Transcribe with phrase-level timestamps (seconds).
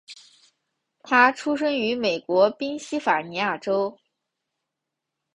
[1.03, 3.99] 他出生于美国宾夕法尼亚州。